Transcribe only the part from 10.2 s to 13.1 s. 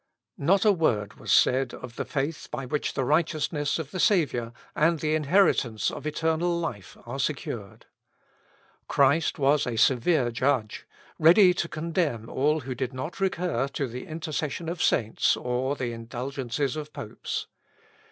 judge, ready to condemn all who did